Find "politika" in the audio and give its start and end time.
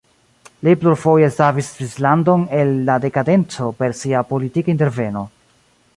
4.35-4.75